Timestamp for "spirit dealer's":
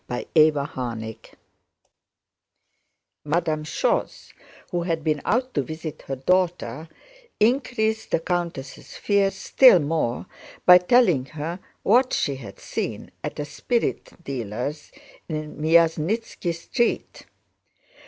13.45-14.91